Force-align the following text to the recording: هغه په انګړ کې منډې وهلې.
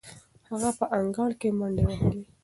هغه 0.49 0.69
په 0.79 0.85
انګړ 0.97 1.29
کې 1.39 1.49
منډې 1.59 1.83
وهلې. 1.87 2.21